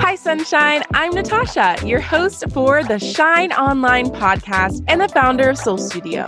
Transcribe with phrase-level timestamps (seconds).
[0.00, 0.82] Hi, Sunshine.
[0.94, 6.26] I'm Natasha, your host for the Shine Online podcast and the founder of Sol Studio.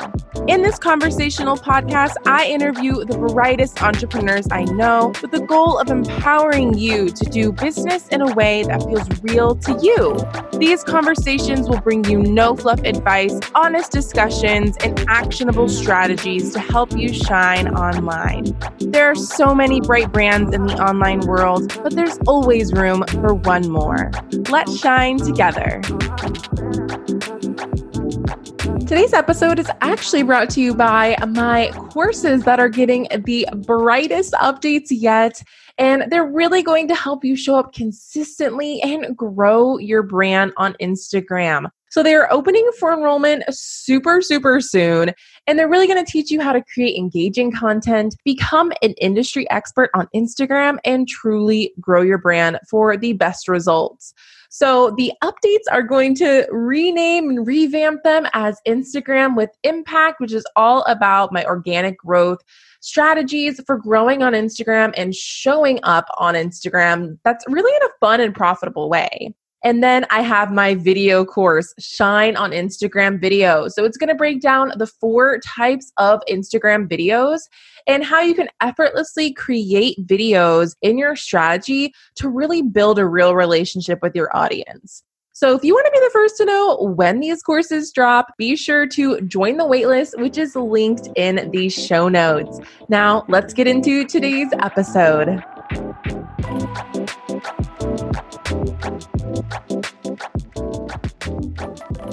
[0.48, 5.88] In this conversational podcast, I interview the brightest entrepreneurs I know with the goal of
[5.88, 10.18] empowering you to do business in a way that feels real to you.
[10.59, 16.90] These conversations will bring you no fluff advice, honest discussions, and actionable strategies to help
[16.96, 18.56] you shine online.
[18.80, 23.34] There are so many bright brands in the online world, but there's always room for
[23.34, 24.10] one more.
[24.51, 25.80] Let's shine together.
[28.92, 34.34] Today's episode is actually brought to you by my courses that are getting the brightest
[34.34, 35.42] updates yet.
[35.78, 40.74] And they're really going to help you show up consistently and grow your brand on
[40.78, 41.70] Instagram.
[41.88, 45.12] So they are opening for enrollment super, super soon.
[45.46, 49.48] And they're really going to teach you how to create engaging content, become an industry
[49.48, 54.13] expert on Instagram, and truly grow your brand for the best results.
[54.54, 60.34] So the updates are going to rename and revamp them as Instagram with Impact, which
[60.34, 62.40] is all about my organic growth
[62.80, 68.20] strategies for growing on Instagram and showing up on Instagram that's really in a fun
[68.20, 69.34] and profitable way.
[69.65, 73.69] And then I have my video course, Shine on Instagram Video.
[73.69, 77.41] So it's going to break down the four types of Instagram videos
[77.87, 83.34] and how you can effortlessly create videos in your strategy to really build a real
[83.34, 85.04] relationship with your audience.
[85.34, 88.54] So, if you want to be the first to know when these courses drop, be
[88.54, 92.60] sure to join the waitlist, which is linked in the show notes.
[92.91, 95.43] Now, let's get into today's episode.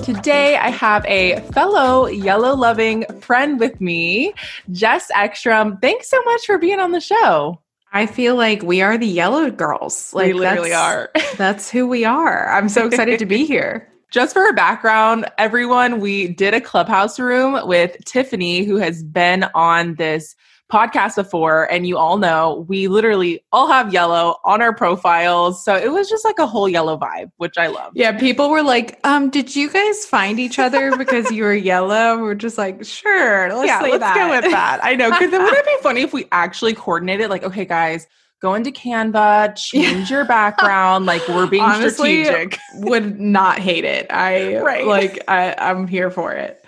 [0.03, 4.34] Today, I have a fellow yellow loving friend with me,
[4.72, 5.78] Jess Ekstrom.
[5.78, 7.59] Thanks so much for being on the show.
[7.92, 10.14] I feel like we are the yellow girls.
[10.14, 11.12] Like we literally are.
[11.38, 12.50] that's who we are.
[12.50, 13.88] I'm so excited to be here.
[14.12, 19.46] Just for a background, everyone, we did a clubhouse room with Tiffany, who has been
[19.53, 20.35] on this
[20.72, 25.63] podcast before, and you all know we literally all have yellow on our profiles.
[25.63, 27.91] So it was just like a whole yellow vibe, which I love.
[27.96, 32.19] Yeah, people were like, um, did you guys find each other because you were yellow?
[32.19, 34.16] We're just like, sure, let's yeah, let's that.
[34.16, 34.79] go with that.
[34.84, 35.09] I know.
[35.09, 38.06] Because then wouldn't it be funny if we actually coordinated, like, okay, guys,
[38.40, 41.06] go into Canva, change your background.
[41.08, 42.59] like we're being Honestly, strategic.
[42.75, 44.06] would not hate it.
[44.12, 44.85] I right.
[44.85, 46.63] like I, I'm here for it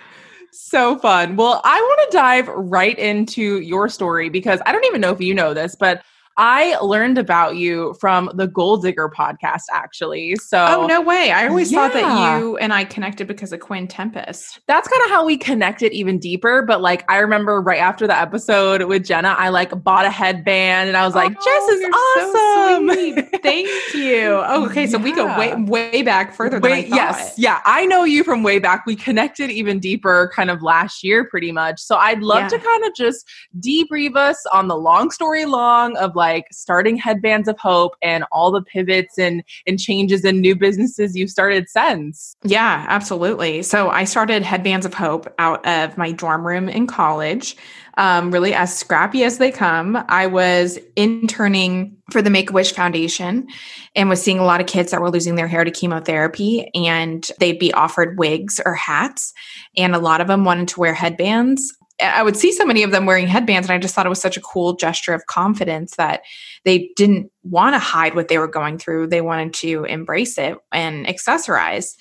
[0.51, 1.35] so fun.
[1.35, 5.21] Well, I want to dive right into your story because I don't even know if
[5.21, 6.03] you know this, but
[6.37, 10.35] I learned about you from the Goal Digger podcast, actually.
[10.37, 11.31] So, oh no way!
[11.31, 11.89] I always yeah.
[11.89, 14.61] thought that you and I connected because of Quinn Tempest.
[14.67, 16.61] That's kind of how we connected even deeper.
[16.61, 20.87] But like, I remember right after the episode with Jenna, I like bought a headband,
[20.87, 23.25] and I was like, oh, "Jess is awesome!
[23.25, 25.03] So Thank you." Oh, okay, so yeah.
[25.03, 28.85] we go way way back further Wait, Yes, yeah, I know you from way back.
[28.85, 31.79] We connected even deeper, kind of last year, pretty much.
[31.79, 32.49] So I'd love yeah.
[32.49, 33.27] to kind of just
[33.59, 38.23] debrief us on the long story long of like like starting Headbands of Hope and
[38.31, 42.35] all the pivots and, and changes and new businesses you've started since.
[42.43, 43.63] Yeah, absolutely.
[43.63, 47.55] So I started Headbands of Hope out of my dorm room in college.
[47.97, 50.01] Um, really as scrappy as they come.
[50.07, 53.47] I was interning for the Make a Wish Foundation
[53.95, 57.29] and was seeing a lot of kids that were losing their hair to chemotherapy, and
[57.39, 59.33] they'd be offered wigs or hats.
[59.75, 61.77] And a lot of them wanted to wear headbands.
[62.01, 64.21] I would see so many of them wearing headbands, and I just thought it was
[64.21, 66.21] such a cool gesture of confidence that
[66.63, 69.07] they didn't want to hide what they were going through.
[69.07, 71.95] They wanted to embrace it and accessorize.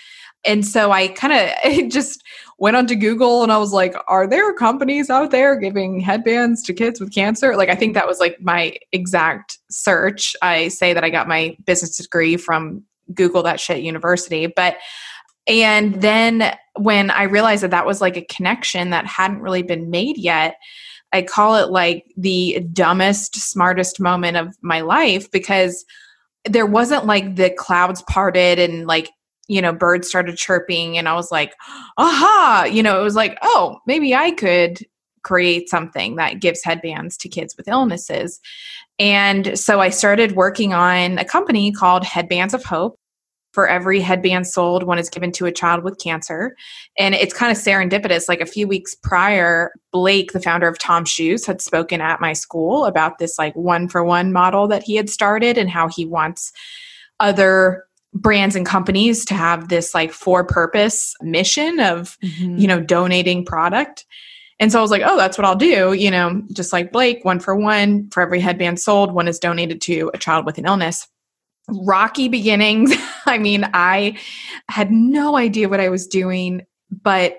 [0.45, 2.23] And so I kind of just
[2.59, 6.75] went onto Google and I was like, are there companies out there giving headbands to
[6.75, 7.57] kids with cancer?
[7.57, 10.35] Like, I think that was like my exact search.
[10.43, 12.85] I say that I got my business degree from
[13.15, 14.77] Google that shit university, but
[15.47, 19.91] and then when I realized that that was like a connection that hadn't really been
[19.91, 20.57] made yet,
[21.13, 25.85] I call it like the dumbest, smartest moment of my life because
[26.49, 29.11] there wasn't like the clouds parted and like,
[29.49, 31.55] you know, birds started chirping and I was like,
[31.99, 34.87] aha, you know, it was like, oh, maybe I could
[35.23, 38.41] create something that gives headbands to kids with illnesses.
[38.99, 43.00] And so I started working on a company called Headbands of Hope
[43.53, 46.57] for every headband sold, one is given to a child with cancer.
[46.99, 48.29] And it's kind of serendipitous.
[48.29, 52.33] Like a few weeks prior, Blake, the founder of TOMS Shoes, had spoken at my
[52.33, 56.07] school about this like one for one model that he had started and how he
[56.07, 56.53] wants
[57.19, 62.57] other brands and companies to have this like for purpose mission of, mm-hmm.
[62.57, 64.05] you know, donating product.
[64.59, 65.93] And so I was like, oh, that's what I'll do.
[65.93, 69.81] You know, just like Blake, one for one, for every headband sold, one is donated
[69.83, 71.09] to a child with an illness.
[71.71, 72.93] Rocky beginnings.
[73.27, 74.19] I mean, I
[74.69, 77.39] had no idea what I was doing, but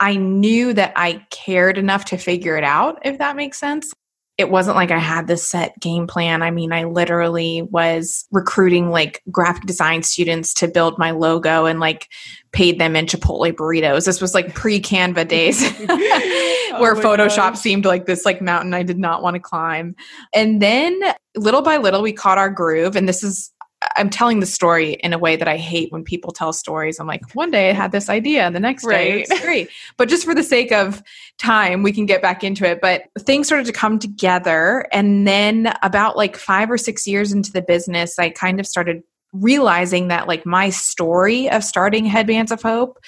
[0.00, 3.92] I knew that I cared enough to figure it out, if that makes sense
[4.38, 6.42] it wasn't like I had this set game plan.
[6.42, 11.80] I mean, I literally was recruiting like graphic design students to build my logo and
[11.80, 12.08] like
[12.52, 14.06] paid them in Chipotle burritos.
[14.06, 17.58] This was like pre Canva days oh where oh Photoshop gosh.
[17.58, 19.96] seemed like this like mountain I did not want to climb.
[20.32, 20.96] And then
[21.34, 23.52] little by little we caught our groove and this is
[23.96, 26.98] I'm telling the story in a way that I hate when people tell stories.
[26.98, 29.70] I'm like, one day I had this idea, and the next day it's great.
[29.96, 31.02] But just for the sake of
[31.38, 32.80] time, we can get back into it.
[32.80, 34.86] But things started to come together.
[34.90, 39.02] And then about like five or six years into the business, I kind of started
[39.32, 42.98] realizing that like my story of starting Headbands of Hope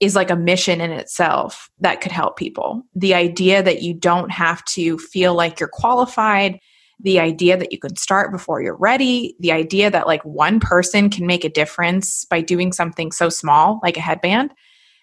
[0.00, 2.82] is like a mission in itself that could help people.
[2.94, 6.60] The idea that you don't have to feel like you're qualified
[7.00, 11.10] the idea that you can start before you're ready, the idea that like one person
[11.10, 14.52] can make a difference by doing something so small like a headband.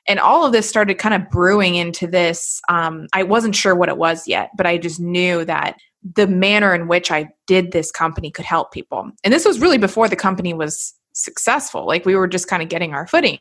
[0.08, 2.62] And all of this started kind of brewing into this.
[2.68, 5.78] Um, I wasn't sure what it was yet, but I just knew that
[6.16, 9.10] the manner in which I did this company could help people.
[9.24, 11.86] And this was really before the company was successful.
[11.88, 13.40] Like we were just kind of getting our footing.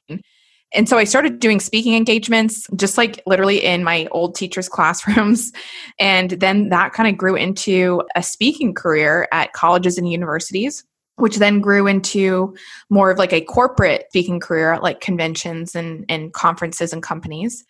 [0.75, 5.53] And so I started doing speaking engagements, just like literally in my old teachers' classrooms.
[5.99, 10.85] And then that kind of grew into a speaking career at colleges and universities,
[11.17, 12.55] which then grew into
[12.91, 17.65] more of like a corporate speaking career at like conventions and, and conferences and companies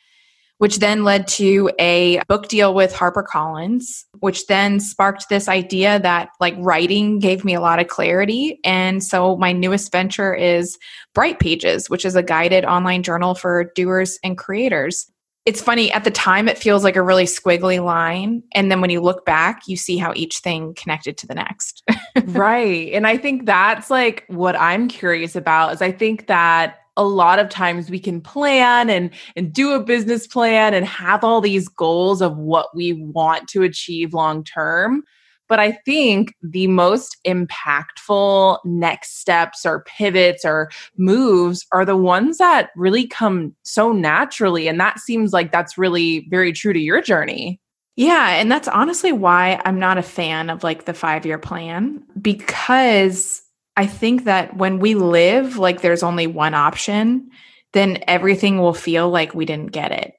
[0.59, 6.31] which then led to a book deal with HarperCollins, which then sparked this idea that
[6.39, 8.61] like writing gave me a lot of clarity.
[8.65, 10.79] And so my newest venture is
[11.15, 15.11] Bright Pages, which is a guided online journal for doers and creators.
[15.45, 18.45] It's funny, at the time, it feels like a really squiggly line.
[18.55, 21.83] And then when you look back, you see how each thing connected to the next.
[22.27, 22.93] right.
[22.93, 27.39] And I think that's like what I'm curious about is I think that a lot
[27.39, 31.69] of times we can plan and and do a business plan and have all these
[31.69, 35.03] goals of what we want to achieve long term.
[35.49, 42.39] But i think the most impactful next steps or pivots or moves are the ones
[42.39, 44.69] that really come so naturally.
[44.69, 47.61] And that seems like that's really very true to your journey.
[47.97, 53.42] Yeah, and that's honestly why I'm not a fan of like the 5-year plan because
[53.77, 57.31] I think that when we live like there's only one option,
[57.73, 60.13] then everything will feel like we didn't get it.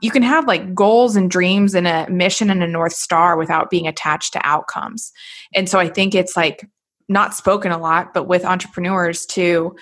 [0.00, 3.70] You can have like goals and dreams and a mission and a North Star without
[3.70, 5.12] being attached to outcomes.
[5.54, 6.66] And so I think it's like
[7.08, 9.76] not spoken a lot, but with entrepreneurs to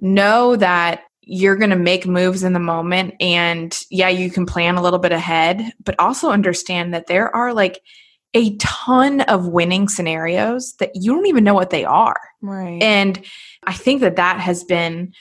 [0.00, 3.14] know that you're going to make moves in the moment.
[3.20, 7.54] And yeah, you can plan a little bit ahead, but also understand that there are
[7.54, 7.80] like
[8.34, 12.20] a ton of winning scenarios that you don't even know what they are.
[12.42, 12.82] Right.
[12.82, 13.24] And
[13.62, 15.14] I think that that has been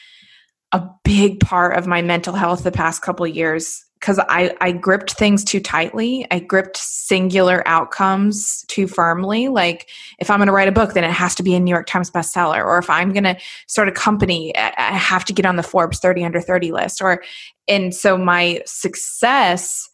[0.72, 4.74] a big part of my mental health the past couple of years because I, I
[4.74, 6.28] gripped things too tightly.
[6.30, 9.48] I gripped singular outcomes too firmly.
[9.48, 9.88] Like,
[10.20, 11.88] if I'm going to write a book, then it has to be a New York
[11.88, 12.66] Times bestseller.
[12.66, 13.38] Or if I'm going to
[13.68, 17.02] start a company, I have to get on the Forbes 30 under 30 list.
[17.02, 17.24] Or,
[17.70, 19.90] and so my success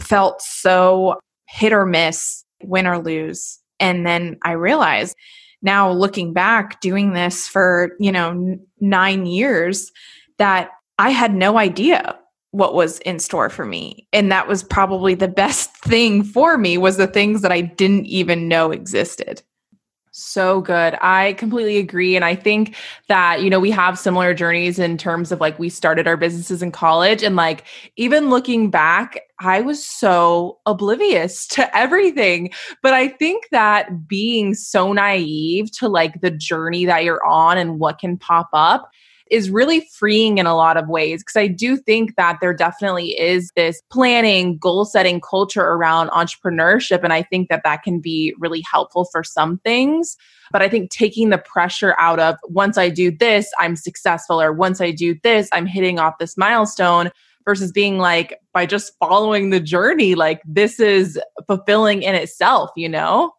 [0.00, 1.18] felt so
[1.48, 3.58] hit or miss, win or lose.
[3.80, 5.16] And then I realized
[5.62, 9.90] now looking back doing this for, you know, n- 9 years
[10.38, 12.18] that I had no idea
[12.50, 14.06] what was in store for me.
[14.12, 18.06] And that was probably the best thing for me was the things that I didn't
[18.06, 19.42] even know existed.
[20.18, 20.96] So good.
[21.00, 22.16] I completely agree.
[22.16, 22.74] And I think
[23.06, 26.60] that, you know, we have similar journeys in terms of like we started our businesses
[26.60, 27.22] in college.
[27.22, 27.64] And like,
[27.96, 32.50] even looking back, I was so oblivious to everything.
[32.82, 37.78] But I think that being so naive to like the journey that you're on and
[37.78, 38.90] what can pop up
[39.30, 43.18] is really freeing in a lot of ways because I do think that there definitely
[43.18, 47.04] is this planning, goal setting culture around entrepreneurship.
[47.04, 50.16] And I think that that can be really helpful for some things.
[50.50, 54.52] But I think taking the pressure out of once I do this, I'm successful, or
[54.52, 57.10] once I do this, I'm hitting off this milestone
[57.44, 62.88] versus being like, by just following the journey, like this is fulfilling in itself, you
[62.88, 63.32] know?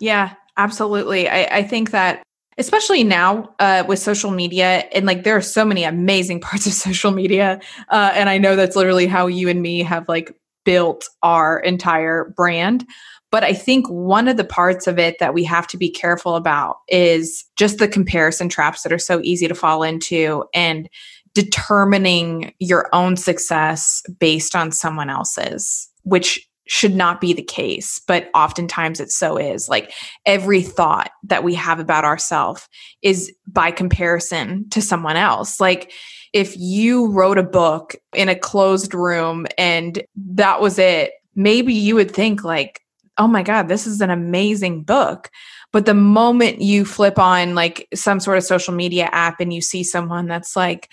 [0.00, 1.28] Yeah, absolutely.
[1.28, 2.22] I, I think that
[2.58, 6.72] especially now uh, with social media and like there are so many amazing parts of
[6.72, 11.08] social media uh, and i know that's literally how you and me have like built
[11.22, 12.86] our entire brand.
[13.30, 16.34] But i think one of the parts of it that we have to be careful
[16.34, 20.88] about is just the comparison traps that are so easy to fall into and
[21.32, 28.30] determining your own success based on someone else's which should not be the case, but
[28.32, 29.68] oftentimes it so is.
[29.68, 29.92] Like
[30.24, 32.68] every thought that we have about ourselves
[33.02, 35.58] is by comparison to someone else.
[35.58, 35.92] Like
[36.32, 41.96] if you wrote a book in a closed room and that was it, maybe you
[41.96, 42.80] would think like,
[43.18, 45.28] oh my God, this is an amazing book.
[45.72, 49.60] But the moment you flip on like some sort of social media app and you
[49.60, 50.88] see someone that's like,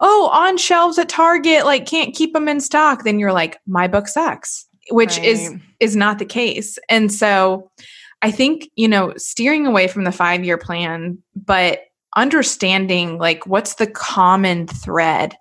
[0.00, 3.88] oh, on shelves at Target, like can't keep them in stock, then you're like, my
[3.88, 5.26] book sucks, which right.
[5.26, 6.78] is is not the case.
[6.88, 7.70] And so
[8.22, 11.80] I think, you know, steering away from the five year plan, but
[12.16, 15.36] understanding like what's the common thread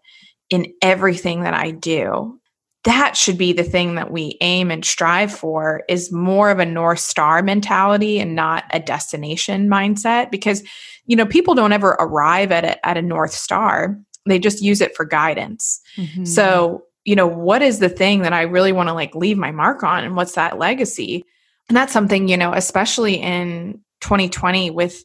[0.50, 2.40] in everything that I do
[2.84, 6.66] that should be the thing that we aim and strive for is more of a
[6.66, 10.64] north star mentality and not a destination mindset because
[11.06, 14.82] you know people don't ever arrive at a, at a north star they just use
[14.82, 16.26] it for guidance mm-hmm.
[16.26, 19.52] so you know what is the thing that i really want to like leave my
[19.52, 21.24] mark on and what's that legacy
[21.70, 25.04] and that's something you know especially in 2020 with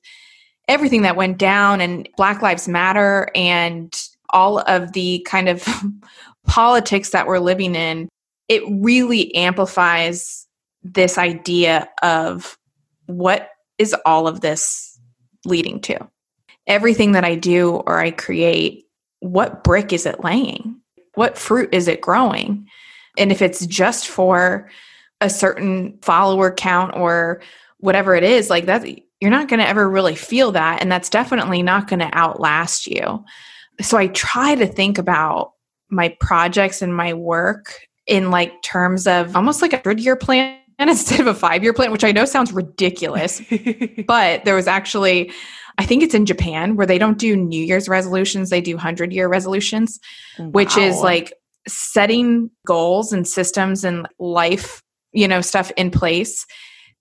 [0.68, 5.66] everything that went down and black lives matter and all of the kind of
[6.46, 8.08] politics that we're living in,
[8.48, 10.46] it really amplifies
[10.82, 12.56] this idea of
[13.06, 14.98] what is all of this
[15.44, 15.98] leading to?
[16.66, 18.84] Everything that I do or I create,
[19.20, 20.80] what brick is it laying?
[21.18, 22.68] What fruit is it growing?
[23.18, 24.70] And if it's just for
[25.20, 27.42] a certain follower count or
[27.78, 28.86] whatever it is, like that,
[29.20, 30.80] you're not going to ever really feel that.
[30.80, 33.24] And that's definitely not going to outlast you.
[33.80, 35.54] So I try to think about
[35.90, 37.74] my projects and my work
[38.06, 41.72] in like terms of almost like a 100 year plan instead of a five year
[41.72, 43.42] plan, which I know sounds ridiculous.
[44.06, 45.32] but there was actually,
[45.78, 49.12] I think it's in Japan where they don't do New Year's resolutions, they do 100
[49.12, 49.98] year resolutions,
[50.38, 50.46] wow.
[50.46, 51.32] which is like
[51.66, 54.82] setting goals and systems and life,
[55.12, 56.46] you know, stuff in place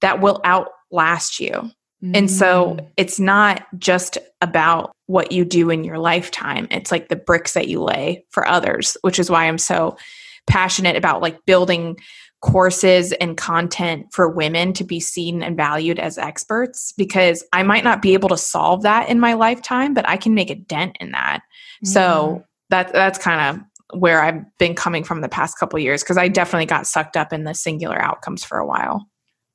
[0.01, 1.71] that will outlast you.
[2.13, 2.87] And so mm.
[2.95, 6.67] it's not just about what you do in your lifetime.
[6.69, 9.97] It's like the bricks that you lay for others, which is why I'm so
[10.45, 11.97] passionate about like building
[12.41, 17.83] courses and content for women to be seen and valued as experts because I might
[17.83, 20.97] not be able to solve that in my lifetime, but I can make a dent
[20.99, 21.41] in that.
[21.83, 21.87] Mm.
[21.87, 26.17] So that that's kind of where I've been coming from the past couple years because
[26.17, 29.07] I definitely got sucked up in the singular outcomes for a while.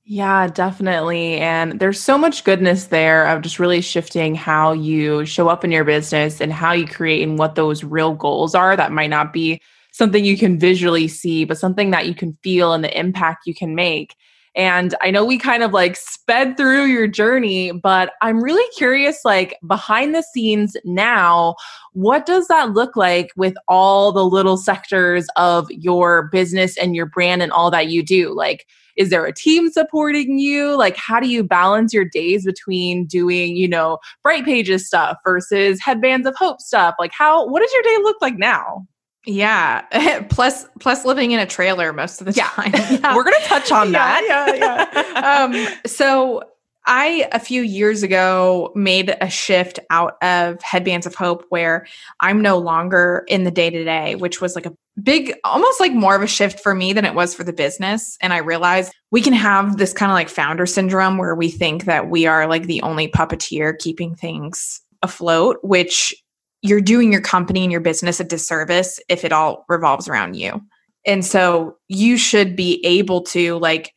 [0.04, 1.36] Yeah, definitely.
[1.36, 5.70] And there's so much goodness there of just really shifting how you show up in
[5.70, 9.32] your business and how you create and what those real goals are that might not
[9.32, 9.60] be
[9.92, 13.54] something you can visually see, but something that you can feel and the impact you
[13.54, 14.16] can make.
[14.54, 19.20] And I know we kind of like sped through your journey, but I'm really curious
[19.25, 21.54] like behind the scenes now,
[21.92, 27.06] what does that look like with all the little sectors of your business and your
[27.06, 28.34] brand and all that you do?
[28.34, 30.76] Like, is there a team supporting you?
[30.76, 35.80] Like, how do you balance your days between doing, you know, Bright Pages stuff versus
[35.80, 36.94] Headbands of Hope stuff?
[36.99, 38.87] Like, how, what does your day look like now?
[39.25, 39.83] Yeah.
[40.31, 42.49] plus plus living in a trailer most of the yeah.
[42.49, 42.73] time.
[43.02, 43.14] Yeah.
[43.14, 44.25] We're gonna touch on that.
[44.29, 45.67] Yeah, yeah, yeah.
[45.69, 46.43] um, so
[46.85, 51.87] I a few years ago made a shift out of Headbands of Hope where
[52.21, 55.93] I'm no longer in the day to day, which was like a big, almost like
[55.93, 58.19] more of a shift for me than it was for the business.
[58.21, 61.85] And I realized we can have this kind of like founder syndrome where we think
[61.85, 66.14] that we are like the only puppeteer keeping things afloat, which
[66.62, 70.61] you're doing your company and your business a disservice if it all revolves around you.
[71.04, 73.92] And so you should be able to like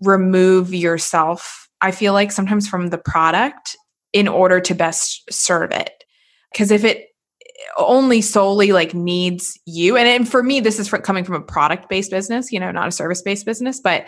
[0.00, 3.76] remove yourself, I feel like sometimes from the product
[4.12, 6.04] in order to best serve it.
[6.52, 7.08] Because if it
[7.76, 11.88] only solely like needs you, and, and for me, this is coming from a product
[11.88, 14.06] based business, you know, not a service based business, but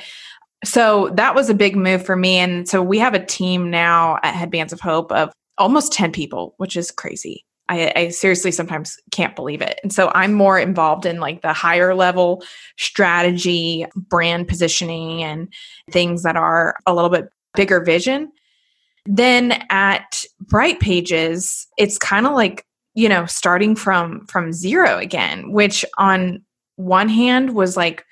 [0.64, 2.36] so that was a big move for me.
[2.36, 6.54] And so we have a team now at Headbands of Hope of almost 10 people,
[6.58, 7.44] which is crazy.
[7.70, 9.78] I, I, seriously sometimes can't believe it.
[9.82, 12.42] And so I'm more involved in like the higher level
[12.76, 15.52] strategy, brand positioning, and
[15.90, 18.32] things that are a little bit bigger vision.
[19.06, 25.52] Then at Bright Pages, it's kind of like, you know, starting from from zero again,
[25.52, 26.42] which on
[26.74, 28.04] one hand was like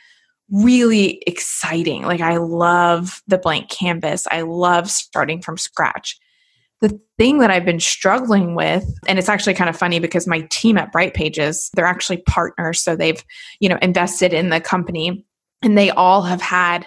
[0.50, 2.04] really exciting.
[2.04, 4.26] Like I love the blank canvas.
[4.30, 6.16] I love starting from scratch
[6.80, 10.42] the thing that I've been struggling with, and it's actually kind of funny because my
[10.50, 12.80] team at Bright Pages, they're actually partners.
[12.80, 13.22] So they've,
[13.60, 15.24] you know, invested in the company
[15.62, 16.86] and they all have had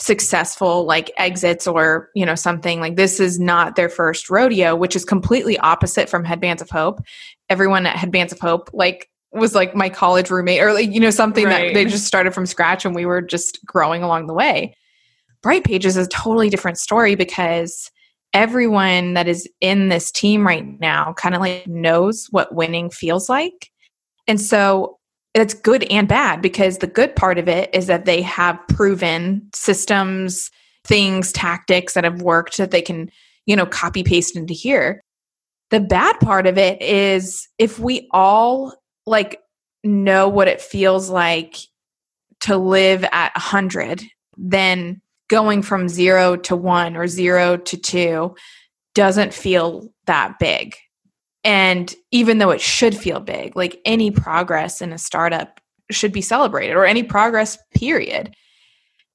[0.00, 4.94] successful like exits or you know something like this is not their first rodeo which
[4.94, 7.00] is completely opposite from headbands of hope
[7.48, 11.10] everyone at headbands of hope like was like my college roommate or like, you know,
[11.10, 11.68] something Right.
[11.68, 14.74] that they just started from scratch and we were just growing along the way.
[15.42, 17.90] Bright Pages is a totally different story because
[18.32, 23.28] everyone that is in this team right now kind of like knows what winning feels
[23.28, 23.70] like.
[24.26, 24.98] And so
[25.34, 29.48] it's good and bad because the good part of it is that they have proven
[29.54, 30.50] systems,
[30.84, 33.10] things, tactics that have worked that they can,
[33.46, 35.02] you know, copy paste into here.
[35.70, 38.74] The bad part of it is if we all
[39.06, 39.40] like
[39.84, 41.56] know what it feels like
[42.40, 44.02] to live at 100,
[44.36, 48.34] then going from 0 to 1 or 0 to 2
[48.94, 50.74] doesn't feel that big.
[51.44, 56.20] And even though it should feel big, like any progress in a startup should be
[56.20, 58.34] celebrated or any progress, period.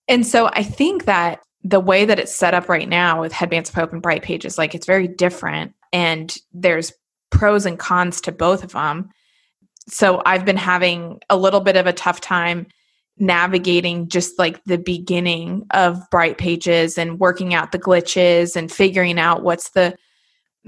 [0.07, 3.69] And so I think that the way that it's set up right now with Headbands
[3.69, 5.73] of Hope and Bright Pages, like it's very different.
[5.91, 6.93] And there's
[7.29, 9.09] pros and cons to both of them.
[9.87, 12.67] So I've been having a little bit of a tough time
[13.17, 19.19] navigating just like the beginning of Bright Pages and working out the glitches and figuring
[19.19, 19.95] out what's the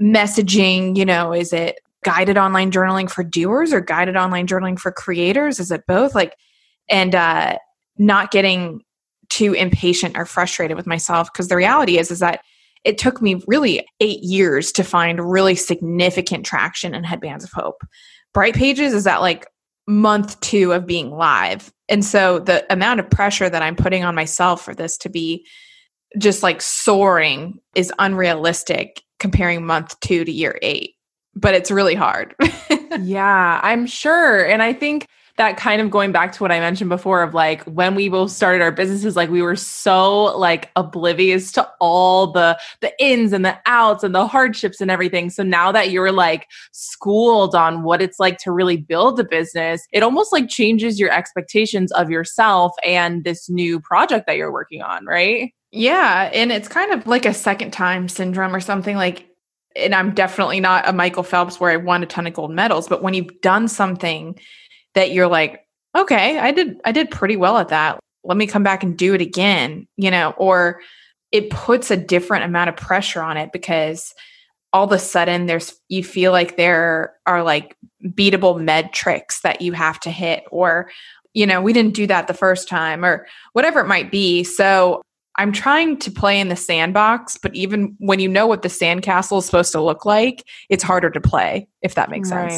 [0.00, 4.92] messaging, you know, is it guided online journaling for doers or guided online journaling for
[4.92, 5.58] creators?
[5.58, 6.14] Is it both?
[6.14, 6.36] Like,
[6.88, 7.58] and uh,
[7.98, 8.82] not getting
[9.28, 12.42] too impatient or frustrated with myself because the reality is, is that
[12.84, 17.82] it took me really eight years to find really significant traction in Headbands of Hope.
[18.32, 19.46] Bright Pages is at like
[19.86, 21.72] month two of being live.
[21.88, 25.46] And so the amount of pressure that I'm putting on myself for this to be
[26.18, 30.94] just like soaring is unrealistic comparing month two to year eight.
[31.34, 32.34] But it's really hard.
[33.00, 34.44] yeah, I'm sure.
[34.44, 37.62] And I think that kind of going back to what I mentioned before of like
[37.64, 42.58] when we both started our businesses, like we were so like oblivious to all the
[42.80, 45.28] the ins and the outs and the hardships and everything.
[45.28, 49.86] So now that you're like schooled on what it's like to really build a business,
[49.92, 54.80] it almost like changes your expectations of yourself and this new project that you're working
[54.80, 55.52] on, right?
[55.70, 59.26] Yeah, and it's kind of like a second time syndrome or something like
[59.74, 62.88] and I'm definitely not a Michael Phelps where I won a ton of gold medals,
[62.88, 64.38] but when you've done something
[64.96, 65.64] that you're like,
[65.96, 68.00] okay, I did I did pretty well at that.
[68.24, 70.80] Let me come back and do it again, you know, or
[71.30, 74.12] it puts a different amount of pressure on it because
[74.72, 79.72] all of a sudden there's you feel like there are like beatable metrics that you
[79.72, 80.90] have to hit or
[81.34, 84.42] you know, we didn't do that the first time or whatever it might be.
[84.42, 85.02] So
[85.36, 89.38] I'm trying to play in the sandbox, but even when you know what the sandcastle
[89.38, 92.54] is supposed to look like, it's harder to play, if that makes sense.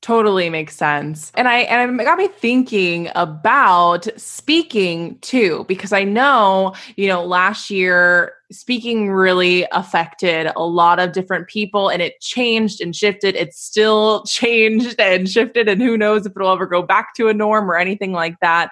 [0.00, 1.32] Totally makes sense.
[1.34, 7.24] And I and it got me thinking about speaking too, because I know, you know,
[7.24, 13.36] last year speaking really affected a lot of different people and it changed and shifted.
[13.36, 17.34] It's still changed and shifted, and who knows if it'll ever go back to a
[17.34, 18.70] norm or anything like that.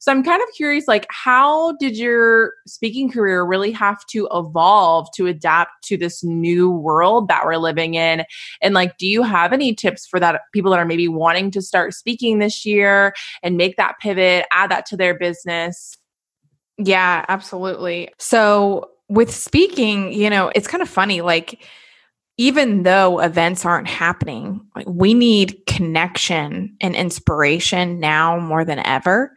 [0.00, 5.08] So I'm kind of curious, like, how did your speaking career really have to evolve
[5.16, 8.24] to adapt to this new world that we're living in?
[8.62, 11.62] And like, do you have any tips for that people that are maybe wanting to
[11.62, 15.96] start speaking this year and make that pivot, add that to their business?
[16.78, 18.10] Yeah, absolutely.
[18.18, 21.20] So with speaking, you know, it's kind of funny.
[21.20, 21.64] Like,
[22.40, 29.32] even though events aren't happening, like we need connection and inspiration now more than ever.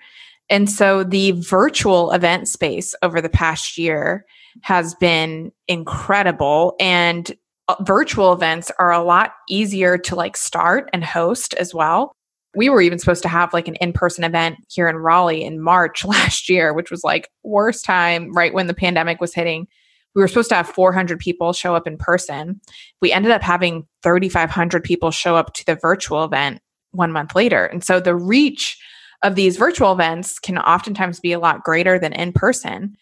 [0.52, 4.26] And so the virtual event space over the past year
[4.62, 6.76] has been incredible.
[6.80, 7.32] And
[7.68, 12.12] Uh, virtual events are a lot easier to like start and host as well.
[12.56, 16.04] We were even supposed to have like an in-person event here in Raleigh in March
[16.06, 19.68] last year, which was like worst time right when the pandemic was hitting.
[20.14, 22.60] We were supposed to have 400 people show up in person.
[23.02, 27.66] We ended up having 3,500 people show up to the virtual event one month later.
[27.66, 28.78] And so the reach
[29.24, 32.98] of these virtual events can oftentimes be a lot greater than in person.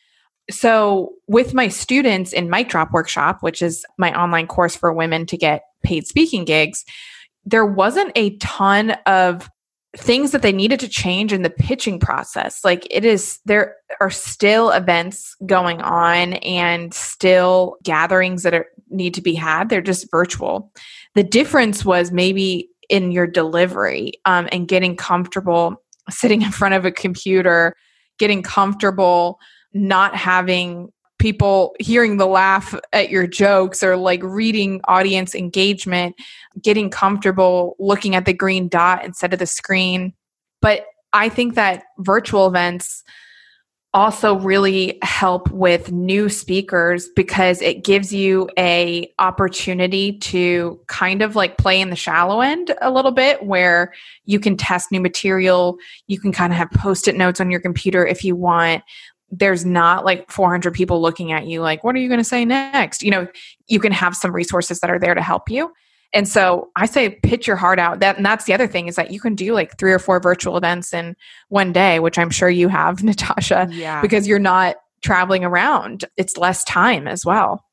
[0.50, 5.26] So, with my students in Mic Drop Workshop, which is my online course for women
[5.28, 6.86] to get paid speaking gigs,
[7.46, 9.50] there wasn't a ton of
[9.98, 12.64] things that they needed to change in the pitching process.
[12.64, 19.14] Like, it is, there are still events going on and still gatherings that are, need
[19.16, 19.70] to be had.
[19.70, 20.72] They're just virtual.
[21.16, 26.86] The difference was maybe in your delivery um, and getting comfortable sitting in front of
[26.86, 27.76] a computer,
[28.18, 29.40] getting comfortable,
[29.74, 36.16] not having people hearing the laugh at your jokes or like reading audience engagement,
[36.62, 40.14] getting comfortable looking at the green dot instead of the screen.
[40.62, 43.04] But I think that virtual events
[43.94, 51.36] also really help with new speakers because it gives you a opportunity to kind of
[51.36, 53.92] like play in the shallow end a little bit where
[54.26, 58.06] you can test new material you can kind of have post-it notes on your computer
[58.06, 58.84] if you want
[59.32, 62.46] there's not like 400 people looking at you like what are you going to say
[62.46, 63.28] next you know
[63.68, 65.72] you can have some resources that are there to help you
[66.14, 68.00] and so I say pitch your heart out.
[68.00, 70.20] That and that's the other thing is that you can do like three or four
[70.20, 71.16] virtual events in
[71.50, 73.68] one day, which I'm sure you have, Natasha.
[73.72, 74.02] Yeah.
[74.02, 76.06] Because you're not traveling around.
[76.18, 77.64] It's less time as well.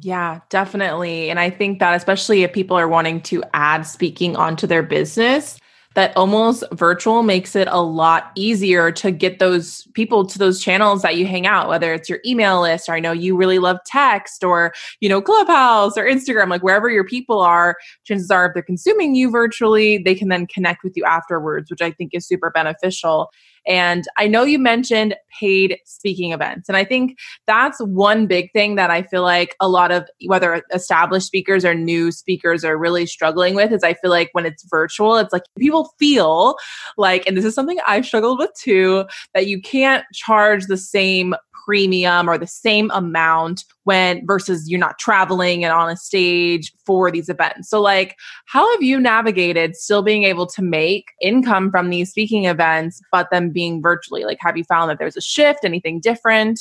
[0.00, 1.28] Yeah, definitely.
[1.28, 5.58] And I think that especially if people are wanting to add speaking onto their business,
[5.94, 11.02] that almost virtual makes it a lot easier to get those people to those channels
[11.02, 13.78] that you hang out, whether it's your email list or I know you really love
[13.86, 18.54] text or, you know, Clubhouse or Instagram, like wherever your people are, chances are if
[18.54, 22.26] they're consuming you virtually, they can then connect with you afterwards, which I think is
[22.26, 23.30] super beneficial.
[23.66, 26.68] And I know you mentioned paid speaking events.
[26.68, 30.62] And I think that's one big thing that I feel like a lot of whether
[30.74, 34.64] established speakers or new speakers are really struggling with is I feel like when it's
[34.68, 36.56] virtual, it's like people feel
[36.96, 41.34] like, and this is something I've struggled with too, that you can't charge the same
[41.64, 47.10] premium or the same amount when versus you're not traveling and on a stage for
[47.10, 47.68] these events.
[47.68, 52.46] So like how have you navigated still being able to make income from these speaking
[52.46, 54.24] events but them being virtually?
[54.24, 56.60] Like have you found that there's a shift, anything different?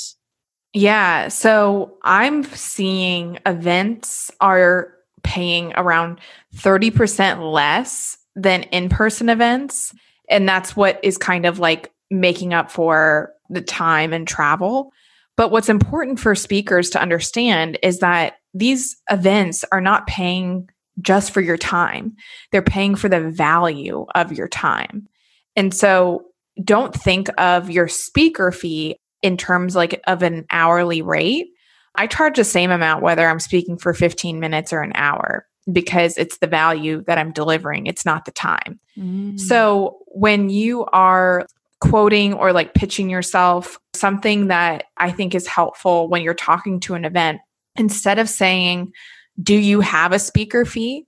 [0.74, 6.20] Yeah, so I'm seeing events are paying around
[6.56, 9.94] 30% less than in-person events
[10.32, 14.92] and that's what is kind of like making up for the time and travel.
[15.38, 21.32] But what's important for speakers to understand is that these events are not paying just
[21.32, 22.16] for your time,
[22.52, 25.08] they're paying for the value of your time.
[25.56, 26.26] And so
[26.64, 31.48] don't think of your speaker fee in terms like of an hourly rate.
[31.96, 36.18] I charge the same amount whether I'm speaking for 15 minutes or an hour because
[36.18, 38.80] it's the value that I'm delivering, it's not the time.
[38.98, 39.40] Mm.
[39.40, 41.46] So when you are
[41.82, 46.94] quoting or like pitching yourself, something that I think is helpful when you're talking to
[46.94, 47.41] an event,
[47.76, 48.94] instead of saying,
[49.41, 51.08] Do you have a speaker fee?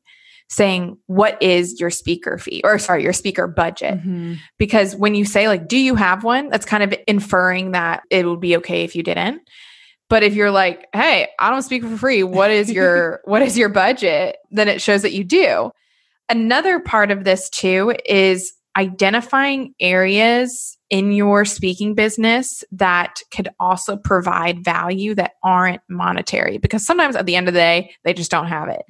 [0.49, 2.61] saying what is your speaker fee?
[2.63, 3.95] or sorry your speaker budget.
[3.95, 4.33] Mm-hmm.
[4.59, 6.49] because when you say like do you have one?
[6.49, 9.41] that's kind of inferring that it would be okay if you didn't.
[10.09, 12.23] But if you're like hey i don't speak for free.
[12.23, 14.35] What is your what is your budget?
[14.51, 15.71] then it shows that you do.
[16.29, 23.97] Another part of this too is identifying areas in your speaking business that could also
[23.97, 28.31] provide value that aren't monetary because sometimes at the end of the day they just
[28.31, 28.83] don't have it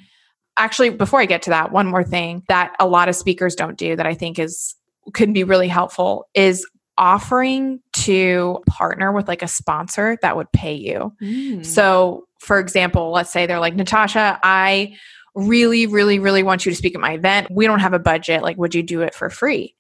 [0.58, 3.78] actually before i get to that one more thing that a lot of speakers don't
[3.78, 4.76] do that i think is
[5.14, 6.66] could be really helpful is
[6.98, 11.66] offering to partner with like a sponsor that would pay you mm.
[11.66, 14.96] so for example let's say they're like natasha i
[15.36, 17.48] really, really, really want you to speak at my event.
[17.52, 18.44] We don't have a budget.
[18.44, 19.76] Like, would you do it for free?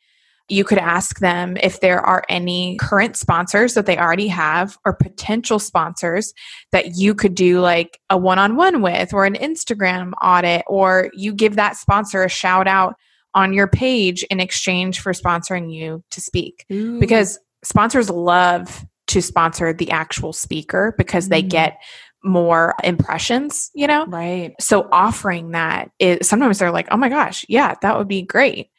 [0.49, 4.93] You could ask them if there are any current sponsors that they already have or
[4.93, 6.33] potential sponsors
[6.71, 11.09] that you could do like a one on one with or an Instagram audit, or
[11.13, 12.95] you give that sponsor a shout out
[13.33, 16.65] on your page in exchange for sponsoring you to speak.
[16.71, 16.99] Ooh.
[16.99, 21.49] Because sponsors love to sponsor the actual speaker because they mm.
[21.49, 21.81] get
[22.23, 24.05] more impressions, you know?
[24.05, 24.53] Right.
[24.59, 28.69] So offering that is sometimes they're like, oh my gosh, yeah, that would be great.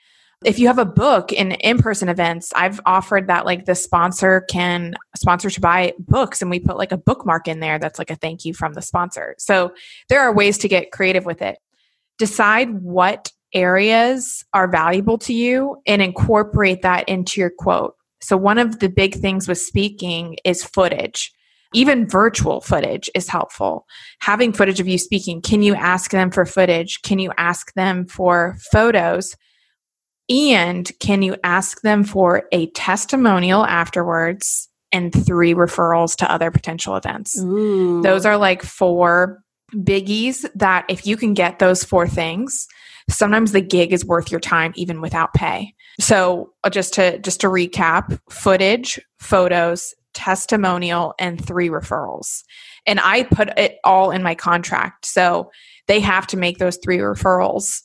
[0.45, 4.43] If you have a book in in person events, I've offered that like the sponsor
[4.51, 8.11] can sponsor to buy books and we put like a bookmark in there that's like
[8.11, 9.35] a thank you from the sponsor.
[9.39, 9.73] So
[10.09, 11.59] there are ways to get creative with it.
[12.19, 17.95] Decide what areas are valuable to you and incorporate that into your quote.
[18.21, 21.33] So, one of the big things with speaking is footage
[21.75, 23.87] even virtual footage is helpful.
[24.21, 27.03] Having footage of you speaking, can you ask them for footage?
[27.03, 29.37] Can you ask them for photos?
[30.29, 36.97] And can you ask them for a testimonial afterwards and three referrals to other potential
[36.97, 37.39] events?
[37.39, 38.01] Ooh.
[38.03, 39.43] Those are like four
[39.75, 42.67] biggies that if you can get those four things,
[43.11, 45.75] sometimes the gig is worth your time even without pay.
[46.01, 52.43] So uh, just to just to recap, footage, photos, testimonial, and three referrals.
[52.87, 55.07] And I put it all in my contract.
[55.07, 55.51] So
[55.87, 57.83] they have to make those three referrals.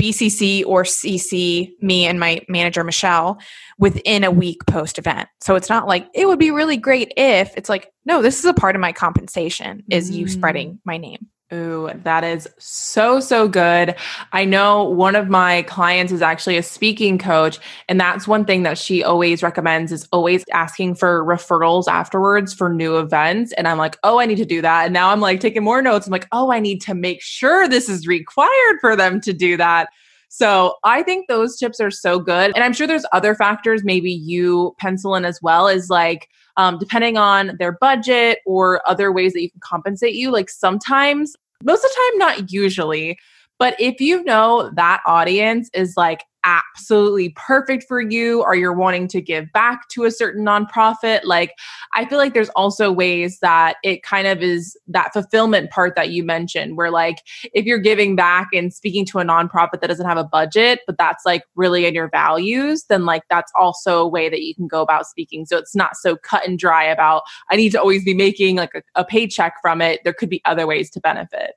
[0.00, 3.38] BCC or CC me and my manager Michelle
[3.78, 5.28] within a week post event.
[5.40, 8.44] So it's not like it would be really great if it's like no, this is
[8.44, 10.14] a part of my compensation is mm.
[10.14, 11.28] you spreading my name.
[11.52, 13.94] Ooh, that is so, so good.
[14.32, 17.58] I know one of my clients is actually a speaking coach,
[17.90, 22.72] and that's one thing that she always recommends is always asking for referrals afterwards for
[22.72, 23.52] new events.
[23.52, 24.84] And I'm like, oh, I need to do that.
[24.84, 26.06] And now I'm like taking more notes.
[26.06, 29.58] I'm like, oh, I need to make sure this is required for them to do
[29.58, 29.90] that.
[30.28, 32.52] So I think those tips are so good.
[32.54, 36.78] And I'm sure there's other factors maybe you pencil in as well is like, um,
[36.78, 40.30] depending on their budget or other ways that you can compensate you.
[40.30, 43.18] Like sometimes most of the time, not usually.
[43.58, 49.08] But if you know that audience is like absolutely perfect for you or you're wanting
[49.08, 51.54] to give back to a certain nonprofit, like
[51.94, 56.10] I feel like there's also ways that it kind of is that fulfillment part that
[56.10, 57.18] you mentioned, where like
[57.52, 60.98] if you're giving back and speaking to a nonprofit that doesn't have a budget, but
[60.98, 64.66] that's like really in your values, then like that's also a way that you can
[64.66, 65.46] go about speaking.
[65.46, 68.74] So it's not so cut and dry about I need to always be making like
[68.74, 70.00] a, a paycheck from it.
[70.04, 71.52] There could be other ways to benefit.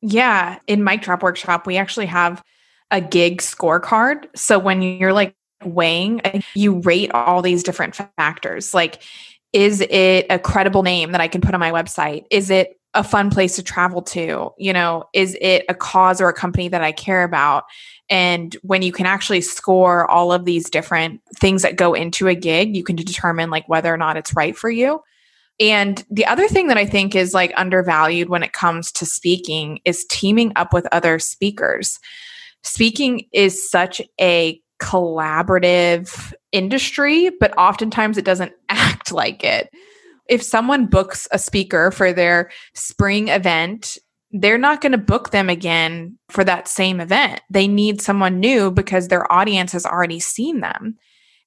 [0.00, 0.58] Yeah.
[0.66, 2.42] In Mic Drop Workshop, we actually have
[2.90, 4.26] a gig scorecard.
[4.34, 6.20] So when you're like weighing,
[6.54, 8.72] you rate all these different factors.
[8.74, 9.02] Like,
[9.52, 12.24] is it a credible name that I can put on my website?
[12.30, 14.52] Is it a fun place to travel to?
[14.58, 17.64] You know, is it a cause or a company that I care about?
[18.08, 22.34] And when you can actually score all of these different things that go into a
[22.34, 25.00] gig, you can determine like whether or not it's right for you.
[25.60, 29.80] And the other thing that I think is like undervalued when it comes to speaking
[29.84, 31.98] is teaming up with other speakers.
[32.62, 39.70] Speaking is such a collaborative industry, but oftentimes it doesn't act like it.
[40.28, 43.98] If someone books a speaker for their spring event,
[44.30, 47.40] they're not going to book them again for that same event.
[47.50, 50.96] They need someone new because their audience has already seen them.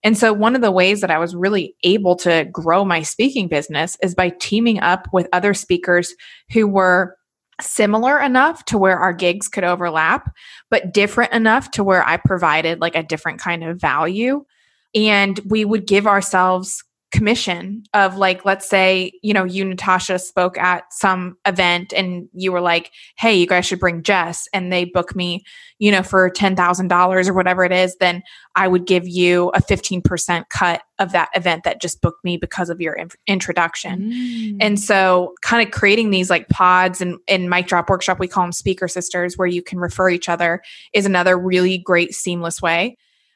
[0.04, 3.48] And so, one of the ways that I was really able to grow my speaking
[3.48, 6.16] business is by teaming up with other speakers
[6.52, 7.16] who were
[7.62, 10.34] similar enough to where our gigs could overlap,
[10.70, 14.46] but different enough to where I provided like a different kind of value.
[14.94, 20.58] And we would give ourselves commission of like let's say you know you natasha spoke
[20.58, 24.86] at some event and you were like hey you guys should bring jess and they
[24.86, 25.44] book me
[25.78, 28.24] you know for $10000 or whatever it is then
[28.56, 32.70] i would give you a 15% cut of that event that just booked me because
[32.70, 34.58] of your in- introduction mm.
[34.62, 38.44] and so kind of creating these like pods and in mic drop workshop we call
[38.44, 40.62] them speaker sisters where you can refer each other
[40.94, 42.96] is another really great seamless way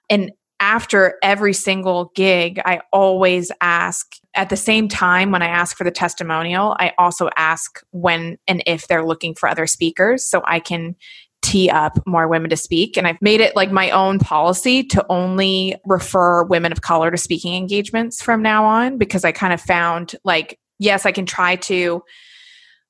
[0.09, 5.75] and after every single gig, I always ask at the same time when I ask
[5.75, 10.41] for the testimonial, I also ask when and if they're looking for other speakers so
[10.45, 10.95] I can
[11.41, 12.97] tee up more women to speak.
[12.97, 17.17] And I've made it like my own policy to only refer women of color to
[17.17, 21.55] speaking engagements from now on because I kind of found like, yes, I can try
[21.57, 22.01] to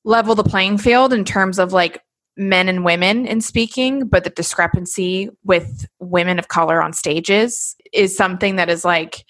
[0.06, 2.02] level the playing field in terms of like
[2.38, 8.16] men and women in speaking, but the discrepancy with women of color on stages is
[8.16, 9.26] something that is like